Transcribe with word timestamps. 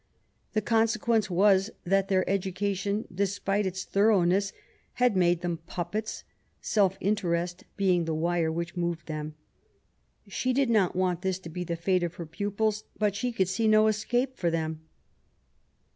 The 0.53 0.63
consequence 0.63 1.29
was 1.29 1.69
that 1.85 2.07
their 2.07 2.27
education, 2.27 3.05
despite 3.13 3.67
its 3.67 3.83
thoroughness, 3.83 4.51
had 4.93 5.15
made 5.15 5.41
them 5.41 5.59
puppets, 5.67 6.23
self 6.59 6.97
interest 6.99 7.65
being 7.77 8.05
the 8.05 8.15
wire 8.15 8.51
which 8.51 8.75
moved 8.75 9.05
them. 9.05 9.35
She 10.27 10.53
did 10.53 10.71
not 10.71 10.95
want 10.95 11.21
this 11.21 11.37
to 11.37 11.49
be 11.49 11.63
the 11.63 11.75
fate 11.75 12.01
of 12.01 12.15
her 12.15 12.25
pupils, 12.25 12.83
but 12.97 13.15
she 13.15 13.31
could 13.31 13.47
see 13.47 13.67
no 13.67 13.85
escape 13.85 14.37
for 14.37 14.49
them. 14.49 14.81